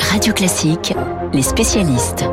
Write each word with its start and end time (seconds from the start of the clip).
Radio 0.00 0.32
Classique, 0.32 0.94
les 1.32 1.42
spécialistes. 1.42 2.24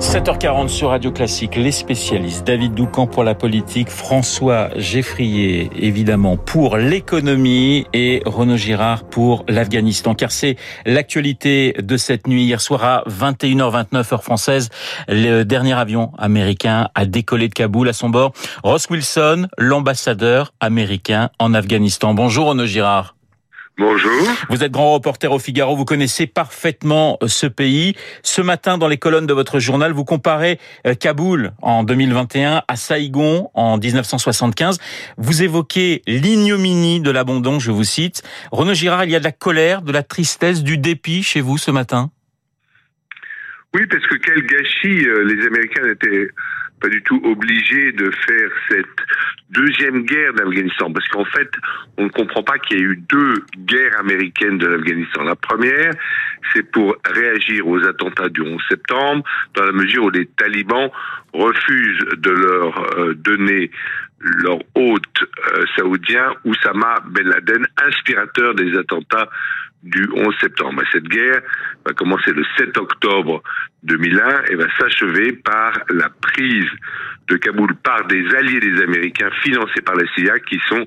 7h40 0.00 0.68
sur 0.68 0.88
Radio 0.88 1.12
Classique, 1.12 1.54
les 1.54 1.70
spécialistes. 1.70 2.44
David 2.44 2.74
Doucan 2.74 3.06
pour 3.06 3.22
la 3.22 3.34
politique, 3.34 3.88
François 3.88 4.70
Geffrier 4.76 5.70
évidemment 5.76 6.36
pour 6.36 6.76
l'économie 6.76 7.86
et 7.92 8.22
Renaud 8.26 8.56
Girard 8.56 9.04
pour 9.04 9.44
l'Afghanistan. 9.48 10.14
Car 10.14 10.32
c'est 10.32 10.56
l'actualité 10.86 11.74
de 11.80 11.96
cette 11.96 12.26
nuit. 12.26 12.44
Hier 12.44 12.60
soir 12.60 12.84
à 12.84 13.04
21h29 13.08 14.14
heure 14.14 14.24
française, 14.24 14.70
le 15.06 15.44
dernier 15.44 15.74
avion 15.74 16.10
américain 16.18 16.88
a 16.94 17.04
décollé 17.04 17.48
de 17.48 17.54
Kaboul 17.54 17.88
à 17.88 17.92
son 17.92 18.08
bord. 18.08 18.32
Ross 18.64 18.88
Wilson, 18.90 19.46
l'ambassadeur 19.58 20.52
américain 20.60 21.30
en 21.38 21.54
Afghanistan. 21.54 22.14
Bonjour 22.14 22.48
Renaud 22.48 22.66
Girard. 22.66 23.14
Bonjour. 23.82 24.28
Vous 24.48 24.62
êtes 24.62 24.70
grand 24.70 24.94
reporter 24.94 25.32
au 25.32 25.40
Figaro, 25.40 25.74
vous 25.74 25.84
connaissez 25.84 26.28
parfaitement 26.28 27.18
euh, 27.20 27.26
ce 27.26 27.48
pays. 27.48 27.96
Ce 28.22 28.40
matin, 28.40 28.78
dans 28.78 28.86
les 28.86 28.96
colonnes 28.96 29.26
de 29.26 29.32
votre 29.32 29.58
journal, 29.58 29.90
vous 29.90 30.04
comparez 30.04 30.60
euh, 30.86 30.94
Kaboul 30.94 31.50
en 31.62 31.82
2021 31.82 32.62
à 32.68 32.76
Saïgon 32.76 33.50
en 33.54 33.78
1975. 33.78 34.78
Vous 35.18 35.42
évoquez 35.42 36.02
l'ignominie 36.06 37.00
de 37.00 37.10
l'abandon, 37.10 37.58
je 37.58 37.72
vous 37.72 37.82
cite. 37.82 38.22
Renaud 38.52 38.74
Girard, 38.74 39.04
il 39.04 39.10
y 39.10 39.16
a 39.16 39.18
de 39.18 39.24
la 39.24 39.32
colère, 39.32 39.82
de 39.82 39.90
la 39.90 40.04
tristesse, 40.04 40.62
du 40.62 40.78
dépit 40.78 41.24
chez 41.24 41.40
vous 41.40 41.58
ce 41.58 41.72
matin? 41.72 42.12
Oui, 43.74 43.84
parce 43.88 44.06
que 44.06 44.14
quel 44.14 44.46
gâchis 44.46 45.08
euh, 45.08 45.24
les 45.24 45.44
Américains 45.44 45.88
étaient 45.90 46.28
pas 46.82 46.88
du 46.88 47.02
tout 47.02 47.20
obligé 47.24 47.92
de 47.92 48.10
faire 48.10 48.50
cette 48.68 48.86
deuxième 49.50 50.02
guerre 50.04 50.32
d'Afghanistan, 50.34 50.92
parce 50.92 51.06
qu'en 51.08 51.24
fait, 51.24 51.48
on 51.96 52.04
ne 52.04 52.08
comprend 52.08 52.42
pas 52.42 52.58
qu'il 52.58 52.78
y 52.78 52.80
ait 52.80 52.84
eu 52.84 52.96
deux 53.08 53.44
guerres 53.58 54.00
américaines 54.00 54.58
de 54.58 54.66
l'Afghanistan. 54.66 55.22
La 55.22 55.36
première, 55.36 55.92
c'est 56.52 56.68
pour 56.72 56.96
réagir 57.04 57.68
aux 57.68 57.82
attentats 57.84 58.28
du 58.28 58.40
11 58.42 58.60
septembre, 58.68 59.22
dans 59.54 59.64
la 59.64 59.72
mesure 59.72 60.04
où 60.04 60.10
les 60.10 60.26
talibans 60.26 60.90
refusent 61.32 62.06
de 62.16 62.30
leur 62.30 62.98
euh, 62.98 63.14
donner 63.14 63.70
leur 64.18 64.58
hôte 64.74 65.22
euh, 65.22 65.64
saoudien, 65.76 66.34
Oussama 66.44 66.96
Ben 67.10 67.28
Laden, 67.28 67.66
inspirateur 67.86 68.54
des 68.54 68.76
attentats 68.76 69.28
du 69.82 70.08
11 70.14 70.34
septembre. 70.40 70.82
Cette 70.92 71.08
guerre 71.08 71.42
va 71.86 71.92
commencer 71.92 72.32
le 72.32 72.44
7 72.56 72.76
octobre 72.78 73.42
2001 73.84 74.44
et 74.50 74.54
va 74.54 74.66
s'achever 74.78 75.32
par 75.32 75.72
la 75.90 76.08
prise 76.08 76.70
de 77.28 77.36
Kaboul 77.36 77.74
par 77.76 78.06
des 78.06 78.24
alliés 78.34 78.60
des 78.60 78.82
Américains 78.82 79.30
financés 79.42 79.82
par 79.84 79.96
la 79.96 80.06
CIA 80.14 80.38
qui 80.40 80.60
sont 80.68 80.86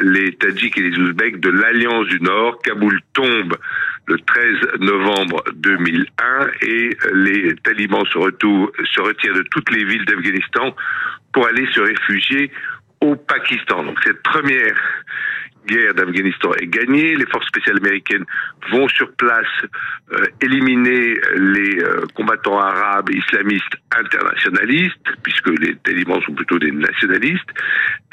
les 0.00 0.32
Tadjiks 0.34 0.78
et 0.78 0.90
les 0.90 0.98
Ouzbeks 0.98 1.40
de 1.40 1.50
l'Alliance 1.50 2.06
du 2.06 2.20
Nord. 2.20 2.60
Kaboul 2.62 3.00
tombe 3.12 3.56
le 4.06 4.18
13 4.18 4.80
novembre 4.80 5.44
2001 5.54 6.06
et 6.62 6.96
les 7.14 7.54
talibans 7.56 8.04
se, 8.06 8.18
se 8.18 9.00
retirent 9.00 9.34
de 9.34 9.44
toutes 9.50 9.70
les 9.70 9.84
villes 9.84 10.04
d'Afghanistan 10.04 10.74
pour 11.32 11.46
aller 11.46 11.66
se 11.72 11.80
réfugier 11.80 12.50
au 13.00 13.16
Pakistan. 13.16 13.84
Donc 13.84 13.98
cette 14.04 14.22
première 14.22 14.76
guerre 15.66 15.94
d'Afghanistan 15.94 16.52
est 16.60 16.66
gagnée. 16.66 17.14
Les 17.16 17.26
forces 17.26 17.46
spéciales 17.46 17.78
américaines 17.78 18.24
vont 18.70 18.88
sur 18.88 19.12
place 19.12 19.46
euh, 20.12 20.24
éliminer 20.40 21.14
les 21.36 21.82
euh, 21.82 22.04
combattants 22.14 22.58
arabes 22.58 23.10
islamistes 23.10 23.76
internationalistes, 23.96 25.08
puisque 25.22 25.48
les 25.60 25.76
talibans 25.76 26.20
sont 26.22 26.34
plutôt 26.34 26.58
des 26.58 26.72
nationalistes, 26.72 27.50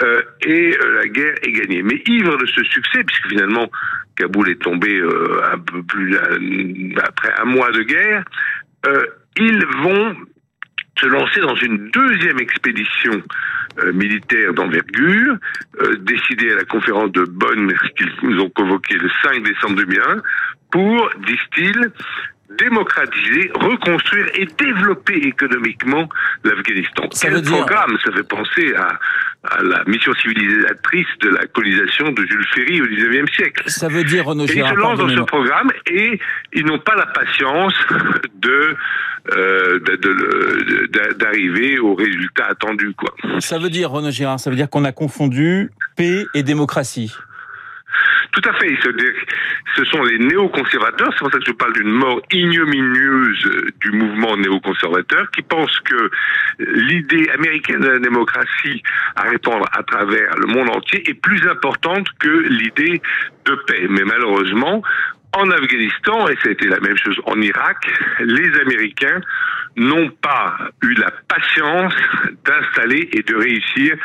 euh, 0.03 0.21
et 0.41 0.77
la 0.95 1.07
guerre 1.07 1.35
est 1.43 1.51
gagnée. 1.51 1.81
Mais 1.83 2.01
ivre 2.07 2.37
de 2.37 2.45
ce 2.45 2.63
succès, 2.63 3.03
puisque 3.03 3.27
finalement 3.27 3.69
Kaboul 4.15 4.49
est 4.49 4.61
tombé 4.61 5.01
un 5.53 5.57
peu 5.59 5.81
plus 5.83 6.17
après 6.17 7.33
un 7.39 7.45
mois 7.45 7.71
de 7.71 7.83
guerre, 7.83 8.23
ils 9.37 9.65
vont 9.81 10.15
se 10.99 11.05
lancer 11.07 11.39
dans 11.41 11.55
une 11.55 11.89
deuxième 11.91 12.39
expédition 12.39 13.21
euh, 13.79 13.93
militaire 13.93 14.53
d'envergure, 14.53 15.37
euh, 15.81 15.95
décidée 16.01 16.51
à 16.51 16.55
la 16.55 16.65
conférence 16.65 17.11
de 17.11 17.23
Bonn 17.23 17.73
qu'ils 17.97 18.11
nous 18.23 18.41
ont 18.41 18.49
convoqué 18.49 18.95
le 18.95 19.09
5 19.23 19.43
décembre 19.43 19.75
2001, 19.75 20.21
pour, 20.71 21.09
disent-ils, 21.25 21.91
démocratiser, 22.57 23.51
reconstruire 23.53 24.25
et 24.35 24.45
développer 24.45 25.15
économiquement 25.15 26.09
l'Afghanistan. 26.43 27.03
Quel 27.21 27.41
programme 27.43 27.97
Ça 28.03 28.11
fait 28.11 28.23
penser 28.23 28.73
à, 28.75 28.99
à, 29.43 29.63
la 29.63 29.83
mission 29.85 30.13
civilisatrice 30.15 31.07
de 31.21 31.29
la 31.29 31.45
colonisation 31.47 32.11
de 32.11 32.25
Jules 32.25 32.47
Ferry 32.53 32.81
au 32.81 32.85
XIXe 32.85 33.31
siècle? 33.35 33.63
Ça 33.67 33.87
veut 33.87 34.03
dire, 34.03 34.25
Renaud 34.25 34.45
Ils 34.45 34.65
se 34.65 34.75
lancent 34.75 34.99
dans 34.99 35.09
ce 35.09 35.21
programme 35.21 35.71
et 35.91 36.19
ils 36.53 36.65
n'ont 36.65 36.79
pas 36.79 36.95
la 36.95 37.05
patience 37.05 37.75
de 38.35 38.75
euh, 39.35 39.79
d'arriver 41.17 41.77
au 41.77 41.93
résultat 41.93 42.47
attendu. 42.49 42.93
Quoi. 42.97 43.13
Ça 43.39 43.59
veut 43.59 43.69
dire, 43.69 43.91
Renaud 43.91 44.11
Girard, 44.11 44.39
ça 44.39 44.49
veut 44.49 44.55
dire 44.55 44.69
qu'on 44.69 44.85
a 44.85 44.91
confondu 44.91 45.69
paix 45.95 46.25
et 46.33 46.41
démocratie. 46.41 47.13
Tout 48.31 48.41
à 48.47 48.53
fait. 48.53 48.77
Ce 49.75 49.83
sont 49.85 50.03
les 50.03 50.19
néoconservateurs, 50.19 51.09
c'est 51.13 51.19
pour 51.19 51.31
ça 51.31 51.39
que 51.39 51.45
je 51.45 51.51
parle 51.51 51.73
d'une 51.73 51.91
mort 51.91 52.21
ignominieuse 52.31 53.49
du 53.81 53.91
mouvement 53.91 54.37
néoconservateur, 54.37 55.29
qui 55.31 55.41
pense 55.41 55.79
que 55.79 56.11
l'idée 56.59 57.29
américaine 57.31 57.79
de 57.79 57.87
la 57.87 57.99
démocratie 57.99 58.83
à 59.15 59.23
répandre 59.23 59.65
à 59.71 59.83
travers 59.83 60.35
le 60.37 60.47
monde 60.47 60.69
entier 60.69 61.09
est 61.09 61.15
plus 61.15 61.47
importante 61.47 62.07
que 62.19 62.47
l'idée 62.49 63.01
de 63.45 63.55
paix. 63.67 63.87
Mais 63.89 64.03
malheureusement, 64.03 64.83
en 65.33 65.49
Afghanistan, 65.51 66.27
et 66.27 66.35
ça 66.43 66.49
a 66.49 66.51
été 66.51 66.67
la 66.67 66.79
même 66.79 66.97
chose 66.97 67.19
en 67.25 67.39
Irak, 67.41 67.77
les 68.19 68.59
Américains 68.59 69.21
n'ont 69.75 70.09
pas 70.21 70.57
eu 70.83 70.93
la 70.95 71.11
patience 71.27 71.93
d'installer 72.45 73.09
et 73.13 73.23
de 73.23 73.35
réussir 73.35 73.95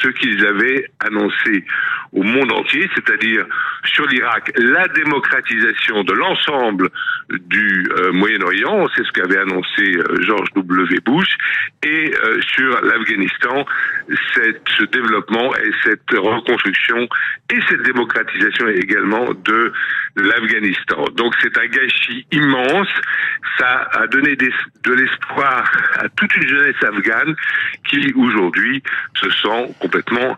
ce 0.00 0.08
qu'ils 0.08 0.46
avaient 0.46 0.90
annoncé 1.00 1.64
au 2.12 2.22
monde 2.22 2.52
entier, 2.52 2.88
c'est-à-dire 2.94 3.46
sur 3.84 4.06
l'Irak, 4.06 4.52
la 4.56 4.88
démocratisation 4.88 6.04
de 6.04 6.12
l'ensemble 6.12 6.90
du 7.30 7.86
euh, 7.90 8.12
Moyen-Orient, 8.12 8.86
c'est 8.94 9.04
ce 9.04 9.12
qu'avait 9.12 9.38
annoncé 9.38 9.96
euh, 9.96 10.22
George 10.22 10.48
W. 10.54 11.00
Bush, 11.04 11.28
et 11.82 12.12
euh, 12.14 12.40
sur 12.54 12.80
l'Afghanistan, 12.82 13.66
ce 14.08 14.84
développement 14.84 15.54
et 15.56 15.70
cette 15.84 16.10
reconstruction 16.10 17.08
et 17.52 17.58
cette 17.68 17.82
démocratisation 17.82 18.68
également 18.68 19.26
de 19.44 19.72
l'Afghanistan. 20.16 21.04
Donc 21.16 21.34
c'est 21.42 21.56
un 21.58 21.66
gâchis 21.66 22.26
immense, 22.32 22.88
ça 23.58 23.88
a 23.92 24.06
donné 24.06 24.36
de 24.36 24.92
l'espoir 24.92 25.05
à 25.36 26.08
toute 26.16 26.34
une 26.36 26.48
jeunesse 26.48 26.82
afghane 26.82 27.34
qui 27.88 28.12
aujourd'hui 28.14 28.82
se 29.14 29.30
sent 29.30 29.74
complètement 29.80 30.36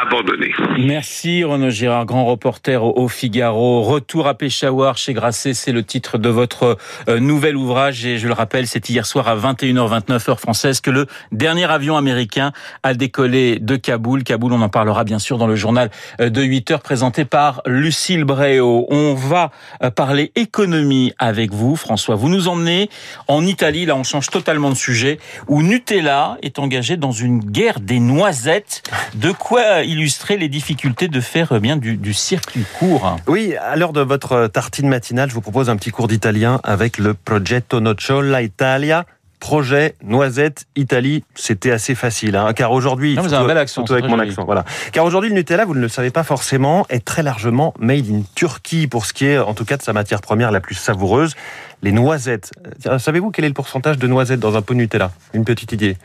abandonné. 0.00 0.54
Merci 0.78 1.44
Renaud 1.44 1.70
Girard, 1.70 2.06
grand 2.06 2.24
reporter 2.24 2.82
au 2.82 3.08
Figaro. 3.08 3.82
Retour 3.82 4.28
à 4.28 4.34
Peshawar 4.34 4.96
chez 4.96 5.12
Grasset, 5.12 5.54
c'est 5.54 5.72
le 5.72 5.82
titre 5.82 6.18
de 6.18 6.28
votre 6.28 6.78
euh, 7.08 7.18
nouvel 7.18 7.56
ouvrage 7.56 8.04
et 8.06 8.18
je 8.18 8.28
le 8.28 8.34
rappelle, 8.34 8.66
c'est 8.66 8.88
hier 8.88 9.06
soir 9.06 9.26
à 9.28 9.36
21h29 9.36 10.30
heure 10.30 10.40
française 10.40 10.80
que 10.80 10.90
le 10.90 11.06
dernier 11.32 11.64
avion 11.64 11.96
américain 11.96 12.52
a 12.82 12.94
décollé 12.94 13.58
de 13.58 13.76
Kaboul. 13.76 14.22
Kaboul, 14.22 14.52
on 14.52 14.62
en 14.62 14.68
parlera 14.68 15.04
bien 15.04 15.18
sûr 15.18 15.36
dans 15.36 15.46
le 15.46 15.56
journal 15.56 15.90
euh, 16.20 16.30
de 16.30 16.42
8 16.42 16.70
heures 16.70 16.82
présenté 16.82 17.24
par 17.24 17.62
Lucille 17.66 18.24
Bréau. 18.24 18.86
On 18.90 19.14
va 19.14 19.50
euh, 19.82 19.90
parler 19.90 20.30
économie 20.36 21.12
avec 21.18 21.52
vous, 21.52 21.74
François. 21.74 22.14
Vous 22.14 22.28
nous 22.28 22.46
emmenez 22.46 22.88
en 23.26 23.44
Italie, 23.44 23.84
là 23.84 23.96
on 23.96 24.04
change 24.08 24.30
totalement 24.30 24.70
de 24.70 24.74
sujet, 24.74 25.18
où 25.46 25.62
Nutella 25.62 26.38
est 26.42 26.58
engagé 26.58 26.96
dans 26.96 27.12
une 27.12 27.40
guerre 27.40 27.80
des 27.80 28.00
noisettes. 28.00 28.82
De 29.14 29.32
quoi 29.32 29.82
illustrer 29.82 30.36
les 30.36 30.48
difficultés 30.48 31.08
de 31.08 31.20
faire 31.20 31.52
euh, 31.52 31.60
bien 31.60 31.76
du, 31.76 32.14
circuit 32.14 32.64
court. 32.78 33.16
Oui, 33.26 33.54
à 33.56 33.76
l'heure 33.76 33.92
de 33.92 34.00
votre 34.00 34.46
tartine 34.46 34.88
matinale, 34.88 35.28
je 35.28 35.34
vous 35.34 35.40
propose 35.40 35.70
un 35.70 35.76
petit 35.76 35.90
cours 35.90 36.08
d'italien 36.08 36.60
avec 36.64 36.98
le 36.98 37.14
Progetto 37.14 37.80
Nocciola 37.80 38.42
Italia 38.42 39.04
projet 39.38 39.94
Noisette 40.02 40.66
Italie, 40.76 41.24
c'était 41.34 41.70
assez 41.70 41.94
facile, 41.94 42.36
hein, 42.36 42.52
car 42.52 42.72
aujourd'hui, 42.72 43.16
vous 43.16 43.32
avez 43.32 43.44
un 43.44 43.46
bel 43.46 43.58
accent, 43.58 43.84
avec 43.84 44.06
mon 44.06 44.18
accent, 44.18 44.44
voilà. 44.44 44.64
Car 44.92 45.04
aujourd'hui, 45.04 45.30
le 45.30 45.36
Nutella, 45.36 45.64
vous 45.64 45.74
ne 45.74 45.80
le 45.80 45.88
savez 45.88 46.10
pas 46.10 46.24
forcément, 46.24 46.86
est 46.88 47.04
très 47.04 47.22
largement 47.22 47.74
made 47.78 48.10
in 48.10 48.22
Turquie 48.34 48.86
pour 48.86 49.06
ce 49.06 49.12
qui 49.12 49.26
est, 49.26 49.38
en 49.38 49.54
tout 49.54 49.64
cas, 49.64 49.76
de 49.76 49.82
sa 49.82 49.92
matière 49.92 50.20
première 50.20 50.50
la 50.50 50.60
plus 50.60 50.74
savoureuse, 50.74 51.34
les 51.82 51.92
noisettes. 51.92 52.50
Savez-vous 52.98 53.30
quel 53.30 53.44
est 53.44 53.48
le 53.48 53.54
pourcentage 53.54 53.98
de 53.98 54.06
noisettes 54.06 54.40
dans 54.40 54.56
un 54.56 54.62
pot 54.62 54.74
de 54.74 54.78
Nutella? 54.78 55.12
Une 55.32 55.44
petite 55.44 55.72
idée 55.72 55.96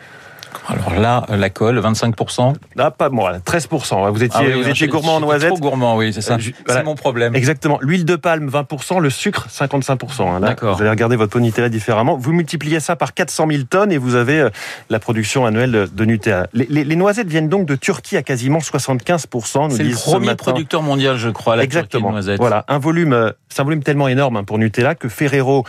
Alors 0.67 0.93
là, 0.99 1.25
la 1.29 1.49
colle, 1.49 1.79
25%. 1.79 2.53
Ah, 2.77 2.91
pas 2.91 3.09
moi, 3.09 3.33
13%. 3.39 4.11
Vous 4.11 4.23
étiez, 4.23 4.39
Ah 4.39 4.43
oui, 4.45 4.61
vous 4.63 4.69
étiez 4.69 4.87
gourmand 4.87 5.15
en 5.15 5.19
noisettes. 5.19 5.49
Trop 5.49 5.57
gourmand, 5.59 5.95
oui, 5.97 6.13
c'est 6.13 6.21
ça. 6.21 6.35
Euh, 6.35 6.39
C'est 6.67 6.83
mon 6.83 6.95
problème. 6.95 7.35
Exactement. 7.35 7.77
L'huile 7.81 8.05
de 8.05 8.15
palme, 8.15 8.49
20%. 8.49 8.99
Le 8.99 9.09
sucre, 9.09 9.47
55%. 9.49 10.27
hein. 10.35 10.39
D'accord. 10.39 10.75
Vous 10.75 10.81
allez 10.81 10.89
regarder 10.89 11.15
votre 11.15 11.31
pot 11.31 11.39
Nutella 11.39 11.69
différemment. 11.69 12.17
Vous 12.17 12.31
multipliez 12.31 12.79
ça 12.79 12.95
par 12.95 13.13
400 13.13 13.47
000 13.49 13.63
tonnes 13.63 13.91
et 13.91 13.97
vous 13.97 14.15
avez 14.15 14.39
euh, 14.41 14.49
la 14.89 14.99
production 14.99 15.45
annuelle 15.45 15.87
de, 15.91 16.05
Nutella. 16.05 16.47
Les, 16.53 16.65
les- 16.69 16.83
les 16.83 16.95
noisettes 16.95 17.27
viennent 17.27 17.49
donc 17.49 17.65
de 17.65 17.75
Turquie 17.75 18.17
à 18.17 18.23
quasiment 18.23 18.59
75%. 18.59 19.69
nous 19.69 19.75
C'est 19.75 19.83
le 19.83 19.93
ce 19.93 20.03
premier 20.11 20.35
producteur 20.35 20.81
mondial, 20.81 21.17
je 21.17 21.29
crois, 21.29 21.55
la 21.55 21.63
Turquie 21.63 21.73
de 21.75 21.79
Exactement. 21.79 22.11
noisettes. 22.11 22.39
Voilà, 22.39 22.65
un 22.67 22.77
volume, 22.79 23.13
euh, 23.13 23.31
c'est 23.49 23.61
un 23.61 23.65
volume 23.65 23.83
tellement 23.83 24.07
énorme 24.07 24.37
hein, 24.37 24.43
pour 24.43 24.57
Nutella 24.57 24.95
que 24.95 25.09
Ferrero 25.09 25.65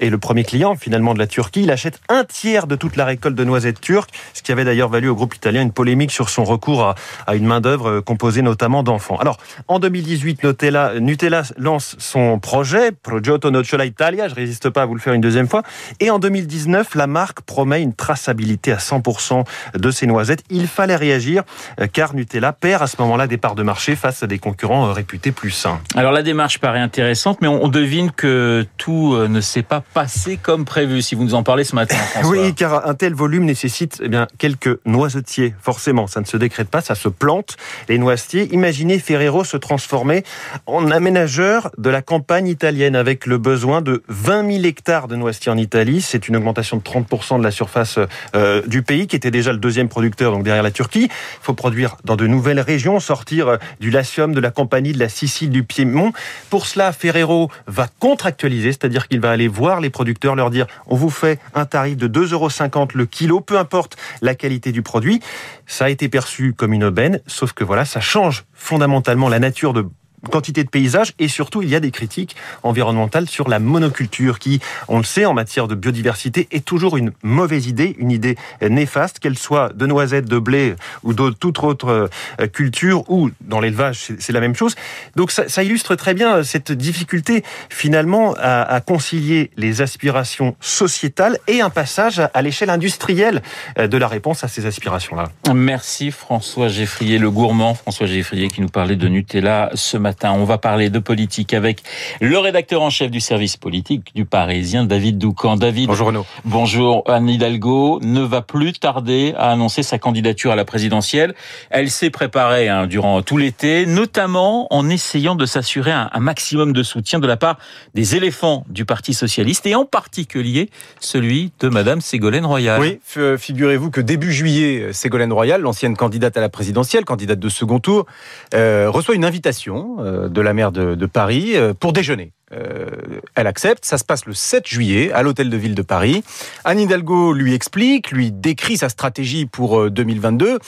est 0.00 0.10
le 0.10 0.18
premier 0.18 0.44
client 0.44 0.76
finalement 0.76 1.14
de 1.14 1.18
la 1.18 1.26
Turquie. 1.26 1.62
Il 1.62 1.70
achète 1.70 2.00
un 2.08 2.24
tiers 2.24 2.66
de 2.66 2.76
toute 2.76 2.96
la 2.96 3.04
récolte 3.04 3.34
de 3.34 3.44
noisettes 3.44 3.80
turques, 3.80 4.10
ce 4.34 4.42
qui 4.42 4.52
avait 4.52 4.64
d'ailleurs 4.64 4.88
valu 4.88 5.08
au 5.08 5.14
groupe 5.14 5.34
italien 5.34 5.62
une 5.62 5.72
polémique 5.72 6.10
sur 6.10 6.28
son 6.28 6.44
recours 6.44 6.94
à, 7.26 7.34
une 7.34 7.46
main 7.46 7.60
d'œuvre 7.60 7.90
euh, 7.90 8.00
composée 8.00 8.42
notamment 8.42 8.82
d'enfants. 8.82 9.16
Alors, 9.16 9.38
en 9.68 9.78
2018, 9.78 10.44
Nutella, 10.44 11.00
Nutella 11.00 11.42
lance 11.56 11.96
son 11.98 12.38
projet 12.38 12.92
Progetto 12.92 13.50
Nocciola 13.50 13.84
Italia. 13.84 14.28
Je 14.28 14.34
résiste 14.34 14.70
pas 14.70 14.82
à 14.82 14.86
vous 14.86 14.94
le 14.94 15.00
faire 15.00 15.14
une 15.14 15.20
deuxième 15.20 15.48
fois. 15.48 15.62
Et 16.00 16.10
en 16.10 16.18
2019, 16.18 16.94
la 16.94 17.06
marque 17.06 17.42
promet 17.42 17.82
une 17.82 17.94
traçabilité 17.94 18.72
à 18.72 18.76
100% 18.76 19.44
de 19.74 19.90
ses 19.90 20.06
noisettes. 20.06 20.42
Il 20.50 20.66
fallait 20.66 20.96
réagir 20.96 21.42
euh, 21.80 21.86
car 21.92 22.14
Nutella 22.14 22.52
perd 22.52 22.82
à 22.82 22.86
ce 22.86 22.96
moment-là 23.00 23.26
des 23.26 23.36
parts 23.36 23.54
de 23.54 23.62
marché 23.62 23.96
face 23.96 24.22
à 24.22 24.26
des 24.26 24.38
concurrents 24.38 24.88
euh, 24.88 24.92
réputés 24.92 25.32
plus 25.32 25.50
sains. 25.50 25.80
Alors 25.94 26.12
la 26.12 26.22
démarche 26.22 26.58
paraît 26.58 26.80
intéressante, 26.80 27.38
mais 27.40 27.48
on 27.48 27.68
devine 27.68 28.10
que 28.10 28.66
tout 28.76 29.14
euh, 29.14 29.28
ne 29.28 29.40
s'est 29.40 29.62
pas 29.62 29.82
passé 29.94 30.38
comme 30.40 30.64
prévu. 30.64 31.02
Si 31.02 31.14
vous 31.14 31.24
nous 31.24 31.34
en 31.34 31.42
parlez 31.42 31.64
ce 31.64 31.74
matin, 31.74 31.96
François. 32.12 32.30
Oui, 32.30 32.54
car 32.54 32.86
un 32.86 32.94
tel 32.94 33.14
volume 33.14 33.44
nécessite 33.44 34.00
eh 34.02 34.08
bien, 34.08 34.26
quelques 34.38 34.78
noisetiers. 34.84 35.54
Forcément, 35.60 36.06
ça 36.06 36.20
ne 36.20 36.26
se 36.26 36.36
décrète 36.36 36.68
pas, 36.68 36.80
ça 36.80 36.94
se 36.94 37.08
plante. 37.08 37.56
Les 37.88 37.98
noisetiers, 37.98 38.48
imaginez 38.52 38.98
Ferrero 38.98 39.44
se 39.44 39.56
transformer 39.56 40.24
en 40.66 40.90
aménageur 40.90 41.70
de 41.78 41.90
la 41.90 42.02
campagne 42.02 42.48
italienne 42.48 42.96
avec 42.96 43.26
le 43.26 43.38
besoin 43.38 43.82
de 43.82 44.02
20 44.08 44.50
000 44.52 44.64
hectares 44.64 45.08
de 45.08 45.16
noisetiers 45.16 45.52
en 45.52 45.58
Italie. 45.58 46.00
C'est 46.00 46.28
une 46.28 46.36
augmentation 46.36 46.76
de 46.76 46.82
30% 46.82 47.38
de 47.38 47.44
la 47.44 47.50
surface 47.50 47.98
euh, 48.34 48.62
du 48.66 48.82
pays, 48.82 49.06
qui 49.06 49.16
était 49.16 49.30
déjà 49.30 49.52
le 49.52 49.58
deuxième 49.58 49.88
producteur, 49.88 50.32
donc 50.32 50.44
derrière 50.44 50.62
la 50.62 50.70
Turquie. 50.70 51.08
Il 51.10 51.42
faut 51.42 51.54
produire 51.54 51.96
dans 52.04 52.16
de 52.16 52.26
nouvelles 52.26 52.60
régions, 52.60 53.00
sortir 53.00 53.48
euh, 53.48 53.56
du 53.80 53.90
Latium, 53.90 54.34
de 54.34 54.40
la 54.40 54.50
Campanie, 54.50 54.92
de 54.92 54.98
la 54.98 55.08
Sicile, 55.08 55.50
du 55.50 55.62
Piémont. 55.62 56.12
Pour 56.50 56.66
cela, 56.66 56.92
Ferrero 56.92 57.50
va 57.66 57.88
contractualiser, 57.98 58.72
c'est-à-dire 58.72 59.08
qu'il 59.08 59.20
va 59.20 59.30
aller 59.30 59.48
voir 59.48 59.77
les 59.80 59.90
producteurs, 59.90 60.34
leur 60.34 60.50
dire 60.50 60.66
on 60.86 60.96
vous 60.96 61.10
fait 61.10 61.38
un 61.54 61.64
tarif 61.64 61.96
de 61.96 62.08
2,50 62.08 62.32
euros 62.32 62.88
le 62.94 63.06
kilo, 63.06 63.40
peu 63.40 63.58
importe 63.58 63.96
la 64.22 64.34
qualité 64.34 64.72
du 64.72 64.82
produit. 64.82 65.20
Ça 65.66 65.86
a 65.86 65.88
été 65.88 66.08
perçu 66.08 66.54
comme 66.54 66.72
une 66.72 66.84
aubaine, 66.84 67.20
sauf 67.26 67.52
que 67.52 67.64
voilà, 67.64 67.84
ça 67.84 68.00
change 68.00 68.44
fondamentalement 68.52 69.28
la 69.28 69.38
nature 69.38 69.72
de 69.72 69.86
quantité 70.30 70.64
de 70.64 70.68
paysages 70.68 71.12
et 71.18 71.28
surtout 71.28 71.62
il 71.62 71.68
y 71.68 71.74
a 71.74 71.80
des 71.80 71.90
critiques 71.90 72.36
environnementales 72.62 73.28
sur 73.28 73.48
la 73.48 73.58
monoculture 73.58 74.38
qui, 74.38 74.60
on 74.88 74.98
le 74.98 75.04
sait, 75.04 75.24
en 75.24 75.34
matière 75.34 75.68
de 75.68 75.74
biodiversité 75.74 76.48
est 76.50 76.64
toujours 76.64 76.96
une 76.96 77.12
mauvaise 77.22 77.66
idée, 77.66 77.94
une 77.98 78.10
idée 78.10 78.36
néfaste, 78.62 79.18
qu'elle 79.18 79.38
soit 79.38 79.72
de 79.74 79.86
noisettes, 79.86 80.26
de 80.26 80.38
blé 80.38 80.74
ou 81.02 81.14
de 81.14 81.30
toute 81.30 81.62
autre 81.62 82.10
euh, 82.40 82.46
culture 82.48 83.08
ou 83.10 83.30
dans 83.40 83.60
l'élevage, 83.60 83.98
c'est- 84.18 84.32
la 84.32 84.40
même 84.40 84.54
chose. 84.54 84.74
Donc 85.16 85.30
ça, 85.30 85.48
ça 85.48 85.62
illustre 85.62 85.94
très 85.94 86.14
bien 86.14 86.42
cette 86.42 86.70
difficulté 86.70 87.42
finalement 87.70 88.34
à, 88.38 88.62
à 88.62 88.80
concilier 88.80 89.50
les 89.56 89.80
aspirations 89.80 90.54
sociétales 90.60 91.38
et 91.48 91.60
un 91.60 91.70
passage 91.70 92.20
à 92.34 92.42
l'échelle 92.42 92.70
industrielle 92.70 93.42
euh, 93.78 93.86
de 93.88 93.96
la 93.96 94.06
réponse 94.08 94.44
à 94.44 94.48
ces 94.48 94.66
aspirations-là. 94.66 95.30
Merci 95.54 96.10
François 96.10 96.68
Geffrier, 96.68 97.18
le 97.18 97.30
gourmand 97.30 97.74
François 97.74 98.06
Geffrier 98.06 98.48
qui 98.48 98.60
nous 98.60 98.68
parlait 98.68 98.96
de 98.96 99.08
Nutella 99.08 99.70
ce 99.74 99.96
matin. 99.96 100.07
On 100.24 100.44
va 100.44 100.58
parler 100.58 100.90
de 100.90 100.98
politique 100.98 101.54
avec 101.54 101.82
le 102.20 102.38
rédacteur 102.38 102.82
en 102.82 102.90
chef 102.90 103.10
du 103.10 103.20
service 103.20 103.56
politique 103.56 104.14
du 104.14 104.24
Parisien, 104.24 104.84
David 104.84 105.18
Doucan. 105.18 105.56
David, 105.56 105.88
Bonjour 105.88 106.06
Renaud. 106.08 106.26
bonjour. 106.44 107.02
Anne 107.06 107.28
Hidalgo 107.28 108.00
ne 108.02 108.20
va 108.20 108.42
plus 108.42 108.72
tarder 108.72 109.34
à 109.36 109.50
annoncer 109.50 109.82
sa 109.82 109.98
candidature 109.98 110.52
à 110.52 110.56
la 110.56 110.64
présidentielle. 110.64 111.34
Elle 111.70 111.90
s'est 111.90 112.10
préparée 112.10 112.68
hein, 112.68 112.86
durant 112.86 113.22
tout 113.22 113.36
l'été, 113.36 113.86
notamment 113.86 114.66
en 114.72 114.88
essayant 114.88 115.34
de 115.34 115.46
s'assurer 115.46 115.92
un, 115.92 116.10
un 116.12 116.20
maximum 116.20 116.72
de 116.72 116.82
soutien 116.82 117.18
de 117.18 117.26
la 117.26 117.36
part 117.36 117.58
des 117.94 118.16
éléphants 118.16 118.64
du 118.68 118.84
Parti 118.84 119.14
socialiste 119.14 119.66
et 119.66 119.74
en 119.74 119.84
particulier 119.84 120.70
celui 121.00 121.52
de 121.60 121.68
Madame 121.68 122.00
Ségolène 122.00 122.46
Royal. 122.46 122.80
Oui, 122.80 123.00
f- 123.14 123.36
figurez-vous 123.36 123.90
que 123.90 124.00
début 124.00 124.32
juillet, 124.32 124.92
Ségolène 124.92 125.32
Royal, 125.32 125.60
l'ancienne 125.60 125.96
candidate 125.96 126.36
à 126.36 126.40
la 126.40 126.48
présidentielle, 126.48 127.04
candidate 127.04 127.38
de 127.38 127.48
second 127.48 127.78
tour, 127.80 128.06
euh, 128.54 128.88
reçoit 128.90 129.14
une 129.14 129.24
invitation 129.24 129.96
euh, 129.97 129.97
de 129.98 130.40
la 130.40 130.54
maire 130.54 130.72
de, 130.72 131.06
Paris 131.06 131.56
euh, 131.56 131.74
pour 131.74 131.92
déjeuner. 131.92 132.32
Euh, 132.52 132.86
elle 133.34 133.46
accepte, 133.46 133.84
ça 133.84 133.98
se 133.98 134.04
passe 134.04 134.24
le 134.26 134.32
7 134.32 134.66
juillet 134.66 135.12
à 135.12 135.22
l'hôtel 135.22 135.50
de 135.50 135.56
ville 135.56 135.74
de 135.74 135.82
Paris. 135.82 136.24
Anne 136.64 136.80
Hidalgo 136.80 137.32
lui 137.32 137.54
explique, 137.54 138.10
lui 138.10 138.32
décrit 138.32 138.76
sa 138.76 138.88
stratégie 138.88 139.46
pour 139.46 139.80
euh, 139.80 139.90
2022 139.90 140.58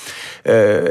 euh, 0.46 0.90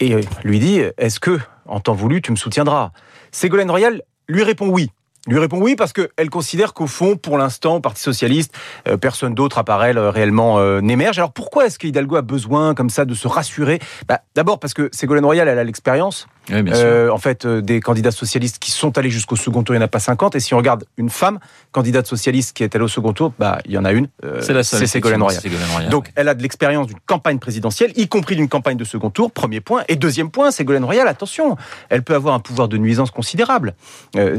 et 0.00 0.14
euh, 0.14 0.20
lui 0.42 0.58
dit 0.58 0.80
Est-ce 0.98 1.20
que, 1.20 1.38
en 1.66 1.80
temps 1.80 1.94
voulu, 1.94 2.22
tu 2.22 2.32
me 2.32 2.36
soutiendras? 2.36 2.90
Ségolène 3.30 3.70
Royal 3.70 4.02
lui 4.28 4.42
répond 4.42 4.68
oui. 4.68 4.90
Lui 5.26 5.40
répond 5.40 5.58
oui 5.60 5.74
parce 5.74 5.92
qu'elle 5.92 6.30
considère 6.30 6.72
qu'au 6.72 6.86
fond, 6.86 7.16
pour 7.16 7.36
l'instant, 7.36 7.76
au 7.76 7.80
Parti 7.80 8.00
Socialiste, 8.00 8.54
euh, 8.86 8.96
personne 8.96 9.34
d'autre 9.34 9.58
apparaît 9.58 9.96
euh, 9.96 10.10
réellement 10.10 10.60
euh, 10.60 10.80
n'émerge. 10.80 11.18
Alors 11.18 11.32
pourquoi 11.32 11.66
est-ce 11.66 11.80
qu'Hidalgo 11.80 12.14
a 12.14 12.22
besoin 12.22 12.74
comme 12.74 12.90
ça 12.90 13.04
de 13.04 13.14
se 13.14 13.26
rassurer? 13.26 13.80
Bah, 14.08 14.20
D'abord 14.36 14.60
parce 14.60 14.72
que 14.72 14.88
Ségolène 14.92 15.24
Royal, 15.24 15.48
elle 15.48 15.58
a 15.58 15.64
l'expérience. 15.64 16.28
Oui. 16.48 16.62
Euh, 16.72 17.10
en 17.10 17.18
fait, 17.18 17.44
des 17.44 17.80
candidats 17.80 18.12
socialistes 18.12 18.60
qui 18.60 18.70
sont 18.70 18.96
allés 18.98 19.10
jusqu'au 19.10 19.34
second 19.34 19.64
tour, 19.64 19.74
il 19.74 19.78
n'y 19.78 19.82
en 19.82 19.86
a 19.86 19.88
pas 19.88 19.98
50. 19.98 20.36
Et 20.36 20.40
si 20.40 20.54
on 20.54 20.58
regarde 20.58 20.84
une 20.96 21.10
femme 21.10 21.40
candidate 21.72 22.06
socialiste 22.06 22.56
qui 22.56 22.62
est 22.62 22.72
allée 22.76 22.84
au 22.84 22.88
second 22.88 23.12
tour, 23.12 23.32
bah, 23.36 23.58
il 23.64 23.72
y 23.72 23.78
en 23.78 23.84
a 23.84 23.90
une. 23.90 24.08
c'est 24.40 24.52
la 24.52 24.62
seule. 24.62 24.80
C'est 24.80 24.86
Ségolène 24.86 25.22
Royal. 25.22 25.42
Donc, 25.90 26.12
elle 26.14 26.28
a 26.28 26.34
de 26.34 26.42
l'expérience 26.42 26.86
d'une 26.86 27.00
campagne 27.04 27.40
présidentielle, 27.40 27.92
y 27.96 28.06
compris 28.06 28.36
d'une 28.36 28.48
campagne 28.48 28.76
de 28.76 28.84
second 28.84 29.10
tour, 29.10 29.32
premier 29.32 29.60
point. 29.60 29.82
Et 29.88 29.96
deuxième 29.96 30.30
point, 30.30 30.52
Ségolène 30.52 30.84
Royal, 30.84 31.08
attention, 31.08 31.56
elle 31.88 32.04
peut 32.04 32.14
avoir 32.14 32.34
un 32.34 32.40
pouvoir 32.40 32.68
de 32.68 32.76
nuisance 32.76 33.10
considérable. 33.10 33.74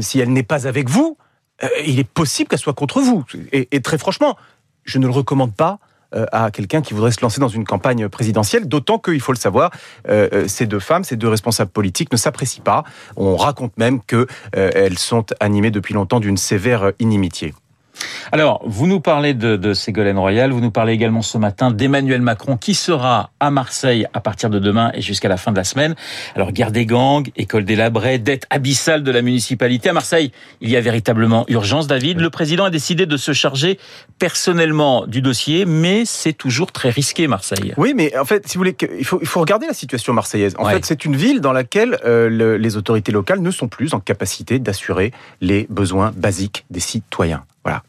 Si 0.00 0.18
elle 0.18 0.32
n'est 0.32 0.42
pas 0.42 0.66
avec 0.66 0.77
vous, 0.86 1.16
euh, 1.62 1.68
il 1.86 1.98
est 1.98 2.08
possible 2.08 2.48
qu'elle 2.48 2.58
soit 2.58 2.74
contre 2.74 3.00
vous. 3.00 3.24
Et, 3.52 3.80
très 3.80 3.98
franchement, 3.98 4.36
je 4.84 4.98
ne 4.98 5.06
le 5.06 5.12
recommande 5.12 5.54
pas 5.54 5.78
euh, 6.14 6.24
à 6.32 6.50
quelqu'un 6.50 6.80
qui 6.80 6.94
voudrait 6.94 7.12
se 7.12 7.20
lancer 7.20 7.40
dans 7.40 7.48
une 7.48 7.64
campagne 7.64 8.08
présidentielle, 8.08 8.68
d'autant 8.68 8.98
qu'il 8.98 9.20
faut 9.20 9.32
le 9.32 9.38
savoir, 9.38 9.70
euh, 10.08 10.46
ces 10.46 10.66
deux 10.66 10.78
femmes, 10.78 11.04
ces 11.04 11.16
deux 11.16 11.28
responsables 11.28 11.70
politiques 11.70 12.12
ne 12.12 12.16
s'apprécient 12.16 12.62
pas. 12.62 12.84
On 13.16 13.36
raconte 13.36 13.76
même 13.76 14.00
qu'elles 14.02 14.98
sont 14.98 15.26
animées 15.40 15.70
depuis 15.70 15.94
longtemps 15.94 16.20
d'une 16.20 16.36
sévère 16.36 16.92
inimitié. 16.98 17.54
Alors, 18.32 18.60
vous 18.66 18.86
nous 18.86 19.00
parlez 19.00 19.34
de, 19.34 19.56
de 19.56 19.72
Ségolène 19.74 20.18
Royal, 20.18 20.50
vous 20.50 20.60
nous 20.60 20.70
parlez 20.70 20.92
également 20.92 21.22
ce 21.22 21.38
matin 21.38 21.70
d'Emmanuel 21.70 22.20
Macron 22.20 22.56
qui 22.56 22.74
sera 22.74 23.30
à 23.40 23.50
Marseille 23.50 24.06
à 24.14 24.20
partir 24.20 24.50
de 24.50 24.58
demain 24.58 24.90
et 24.94 25.00
jusqu'à 25.02 25.28
la 25.28 25.36
fin 25.36 25.50
de 25.52 25.56
la 25.56 25.64
semaine. 25.64 25.94
Alors, 26.34 26.52
guerre 26.52 26.70
des 26.72 26.86
gangs, 26.86 27.28
école 27.36 27.64
des 27.64 27.76
labrets, 27.76 28.18
dette 28.18 28.46
abyssale 28.50 29.02
de 29.02 29.10
la 29.10 29.22
municipalité. 29.22 29.88
À 29.88 29.92
Marseille, 29.92 30.32
il 30.60 30.70
y 30.70 30.76
a 30.76 30.80
véritablement 30.80 31.44
urgence, 31.48 31.86
David. 31.86 32.20
Le 32.20 32.30
président 32.30 32.64
a 32.64 32.70
décidé 32.70 33.06
de 33.06 33.16
se 33.16 33.32
charger 33.32 33.78
personnellement 34.18 35.06
du 35.06 35.22
dossier, 35.22 35.64
mais 35.64 36.04
c'est 36.04 36.32
toujours 36.32 36.72
très 36.72 36.90
risqué, 36.90 37.26
Marseille. 37.28 37.72
Oui, 37.76 37.92
mais 37.96 38.16
en 38.18 38.24
fait, 38.24 38.46
si 38.46 38.54
vous 38.58 38.60
voulez, 38.60 38.76
il 38.98 39.04
faut, 39.04 39.18
il 39.22 39.26
faut 39.26 39.40
regarder 39.40 39.66
la 39.66 39.72
situation 39.74 40.12
marseillaise. 40.12 40.54
En 40.58 40.66
Ouais. 40.66 40.74
fait, 40.74 40.84
c'est 40.84 41.04
une 41.04 41.16
ville 41.16 41.40
dans 41.40 41.52
laquelle 41.52 41.98
euh, 42.04 42.28
le- 42.28 42.56
les 42.58 42.76
autorités 42.76 43.12
locales 43.12 43.40
ne 43.40 43.50
sont 43.50 43.68
plus 43.68 43.94
en 43.94 44.00
capacité 44.00 44.58
d'assurer 44.58 45.12
les 45.40 45.66
besoins 45.70 46.12
basiques 46.14 46.66
des 46.70 46.80
citoyens. 46.80 47.44
Voilà. 47.64 47.82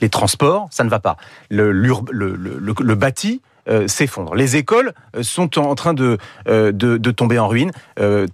Les, 0.00 0.08
transports, 0.08 0.68
ça 0.70 0.84
ne 0.84 0.88
va 0.88 1.00
pas. 1.00 1.16
Le, 1.50 2.94
bâti 2.94 3.42
euh, 3.68 3.88
s'effondre. 3.88 4.36
Les 4.36 4.56
écoles 4.56 4.92
euh, 5.16 5.24
sont 5.24 5.58
en 5.58 5.74
train 5.74 5.92
de, 5.92 6.18
euh, 6.46 6.70
de, 6.70 6.96
de 6.98 7.10
tomber 7.10 7.38
en 7.38 7.48
ruine, 7.48 7.72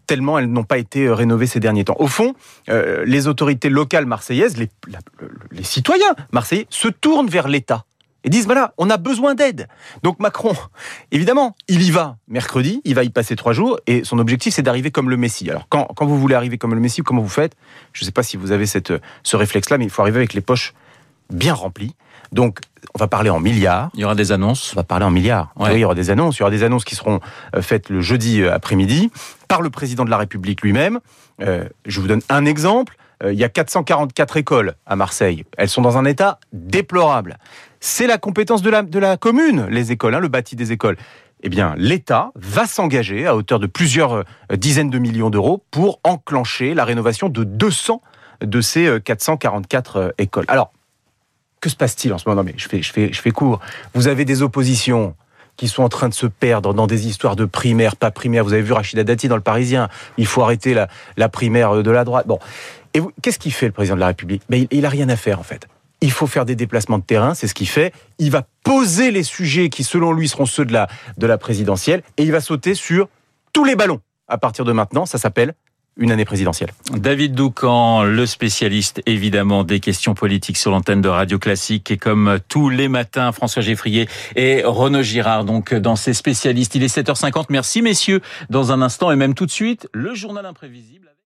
tellement 0.07 0.39
elles 0.39 0.51
n'ont 0.51 0.65
pas 0.65 0.79
été 0.79 1.09
rénovées 1.11 1.47
ces 1.47 1.61
derniers 1.61 1.85
temps. 1.85 1.97
Au 1.99 2.07
fond, 2.07 2.35
les 2.69 3.27
autorités 3.29 3.71
locales 3.71 4.07
marseillaises, 4.07 4.57
les, 4.57 4.71
les 5.51 5.63
citoyens 5.63 6.15
marseillais, 6.33 6.67
se 6.69 6.89
tournent 6.89 7.29
vers 7.29 7.49
l'État 7.49 7.85
et 8.25 8.29
disent 8.29 8.45
voilà, 8.47 8.75
on 8.79 8.91
a 8.91 8.97
besoin 8.97 9.35
d'aide. 9.35 9.69
Donc 10.03 10.21
Macron, 10.21 10.55
évidemment, 11.11 11.57
il 11.69 11.83
y 11.83 11.91
va 11.91 12.17
mercredi, 12.29 12.81
il 12.85 12.95
va 12.95 13.05
y 13.05 13.11
passer 13.11 13.37
trois 13.37 13.53
jours, 13.53 13.79
et 13.87 14.05
son 14.05 14.19
objectif 14.19 14.55
c'est 14.55 14.63
d'arriver 14.63 14.91
comme 14.91 15.11
le 15.11 15.17
Messie. 15.17 15.49
Alors 15.51 15.67
quand, 15.69 15.89
quand 15.97 16.07
vous 16.07 16.19
voulez 16.19 16.35
arriver 16.35 16.59
comme 16.59 16.75
le 16.75 16.81
Messie, 16.81 17.03
comment 17.03 17.23
vous 17.23 17.29
faites? 17.29 17.57
Je 17.93 18.03
ne 18.03 18.07
sais 18.07 18.13
pas 18.13 18.23
si 18.23 18.37
vous 18.37 18.53
avez 18.53 18.67
cette, 18.67 18.93
ce 19.23 19.37
réflexe-là, 19.37 19.79
mais 19.79 19.85
il 19.85 19.91
faut 19.91 20.03
arriver 20.03 20.19
avec 20.19 20.35
les 20.35 20.41
poches 20.41 20.75
bien 21.33 21.55
remplies. 21.55 21.95
Donc 22.33 22.61
on 22.95 22.99
va 22.99 23.09
parler 23.09 23.31
en 23.31 23.41
milliards. 23.41 23.91
Il 23.95 24.01
y 24.01 24.05
aura 24.05 24.15
des 24.15 24.33
annonces. 24.33 24.73
On 24.75 24.81
va 24.81 24.85
parler 24.85 25.05
en 25.05 25.11
milliards. 25.11 25.53
Ouais. 25.57 25.71
Oui, 25.71 25.77
il 25.77 25.81
y 25.81 25.85
aura 25.85 25.95
des 25.95 26.11
annonces. 26.11 26.37
Il 26.37 26.41
y 26.41 26.43
aura 26.43 26.51
des 26.51 26.63
annonces 26.63 26.85
qui 26.85 26.95
seront 26.95 27.21
euh, 27.55 27.63
faites 27.63 27.89
le 27.89 28.01
jeudi 28.01 28.43
euh, 28.43 28.55
après-midi 28.55 29.11
par 29.49 29.63
le 29.63 29.71
président 29.71 30.05
de 30.05 30.11
la 30.11 30.19
République 30.19 30.63
lui-même. 30.63 31.01
Euh, 31.41 31.69
je 31.87 32.01
vous 32.01 32.07
donne 32.07 32.23
un 32.29 32.45
exemple. 32.45 32.97
Euh, 33.23 33.33
il 33.33 33.39
y 33.39 33.45
a 33.45 33.49
444 33.49 34.37
écoles 34.37 34.75
à 34.87 34.97
Marseille. 34.97 35.45
Elles 35.57 35.69
sont 35.69 35.83
dans 35.83 35.99
un 35.99 36.05
état 36.05 36.39
déplorable. 36.53 37.39
c'est 37.81 38.07
la 38.07 38.19
compétence 38.19 38.63
de 38.63 38.71
la, 38.71 38.83
de 38.83 38.99
la 38.99 39.17
commune, 39.17 39.67
les 39.71 39.93
écoles, 39.93 40.15
hein, 40.15 40.21
le 40.21 40.29
bâti 40.29 40.57
des 40.57 40.73
écoles. 40.73 40.97
Eh 41.45 41.49
bien, 41.49 41.75
l'État 41.77 42.31
va 42.37 42.67
s'engager 42.67 43.27
à 43.27 43.35
hauteur 43.35 43.59
de 43.59 43.67
plusieurs 43.67 44.25
dizaines 44.55 44.91
de 44.91 44.99
millions 44.99 45.29
d'euros 45.29 45.65
pour 45.73 45.99
enclencher 46.05 46.73
la 46.73 46.85
rénovation 46.85 47.29
de 47.29 47.43
200 47.43 48.01
de 48.45 48.61
ces 48.61 49.01
444 49.05 49.97
euh, 49.97 50.01
euh, 50.01 50.13
écoles. 50.19 50.45
Alors, 50.49 50.73
que 51.63 51.71
se 51.71 51.77
passe-t-il 51.77 52.13
en 52.13 52.19
ce 52.19 52.29
moment? 52.29 52.43
Non, 52.43 52.45
mais 52.45 52.55
je 52.59 52.69
fais, 52.69 52.83
je, 52.83 52.93
fais, 52.93 53.11
je 53.13 53.21
fais 53.23 53.31
court. 53.31 53.61
Vous 53.95 54.09
avez 54.09 54.27
des 54.27 54.43
oppositions 54.43 55.15
qui 55.57 55.69
sont 55.69 55.83
en 55.83 55.89
train 55.89 56.09
de 56.09 56.15
se 56.15 56.27
perdre 56.27 56.75
dans 56.75 56.87
des 56.87 57.07
histoires 57.07 57.37
de 57.37 57.45
primaire, 57.45 57.97
pas 57.97 58.11
primaire. 58.11 58.43
Vous 58.43 58.53
avez 58.53 58.63
vu 58.63 58.73
Rachida 58.73 59.05
Dati 59.05 59.29
dans 59.29 59.37
le 59.37 59.43
Parisien. 59.43 59.89
Il 60.19 60.27
faut 60.27 60.43
arrêter 60.43 60.75
la, 60.75 60.89
la 61.17 61.29
primaire 61.29 61.83
de 61.83 61.91
la 61.91 62.05
droite. 62.05 62.27
Bon. 62.27 62.39
Et 62.95 63.01
qu'est-ce 63.23 63.39
qu'il 63.39 63.53
fait 63.53 63.67
le 63.67 63.73
président 63.73 63.95
de 63.95 64.01
la 64.01 64.09
République? 64.09 64.43
Ben, 64.51 64.67
Il 64.71 64.81
n'a 64.83 64.89
rien 64.89 65.09
à 65.09 65.17
faire 65.17 65.39
en 65.39 65.45
fait. 65.45 65.67
Il 66.01 66.11
faut 66.11 66.27
faire 66.27 66.45
des 66.45 66.57
déplacements 66.57 66.99
de 66.99 67.05
terrain, 67.05 67.35
c'est 67.35 67.47
ce 67.47 67.55
qu'il 67.55 67.69
fait. 67.69 67.95
Il 68.19 68.33
va 68.33 68.43
poser 68.65 69.13
les 69.13 69.23
sujets 69.23 69.69
qui, 69.69 69.85
selon 69.85 70.13
lui, 70.13 70.29
seront 70.29 70.47
ceux 70.47 70.65
de 70.65 70.73
la, 70.73 70.89
de 71.17 71.27
la 71.29 71.39
présidentielle 71.39 72.03
et 72.17 72.25
il 72.25 72.33
va 72.33 72.41
sauter 72.41 72.75
sur 72.75 73.09
tous 73.53 73.65
les 73.65 73.77
ballons. 73.77 74.01
À 74.27 74.37
partir 74.37 74.65
de 74.65 74.73
maintenant, 74.73 75.07
ça 75.07 75.19
s'appelle 75.19 75.55
une 75.97 76.11
année 76.11 76.25
présidentielle. 76.25 76.71
David 76.93 77.35
Doucan, 77.35 78.03
le 78.05 78.27
spécialiste 78.27 79.03
évidemment 79.07 79.65
des 79.65 79.81
questions 79.81 80.15
politiques 80.15 80.57
sur 80.57 80.71
l'antenne 80.71 81.01
de 81.01 81.09
Radio 81.09 81.39
Classique 81.39 81.91
et 81.91 81.99
comme 81.99 82.39
tous 82.49 82.71
les 82.71 82.89
matins, 82.89 83.33
François 83.33 83.63
Geffrier 83.63 84.09
et 84.35 84.63
Renaud 84.65 85.03
Girard 85.03 85.45
donc 85.45 85.75
dans 85.75 85.97
ces 85.97 86.15
spécialistes. 86.15 86.75
Il 86.75 86.83
est 86.83 86.97
7h50. 86.97 87.47
Merci 87.51 87.83
messieurs. 87.83 88.21
Dans 88.51 88.73
un 88.73 88.81
instant 88.83 89.11
et 89.13 89.17
même 89.17 89.35
tout 89.35 89.47
de 89.47 89.51
suite, 89.51 89.89
le 89.93 90.15
journal 90.15 90.47
imprévisible. 90.47 91.12